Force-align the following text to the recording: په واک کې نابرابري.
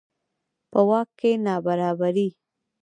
په 0.71 0.79
واک 0.89 1.09
کې 1.19 1.31
نابرابري. 1.45 2.27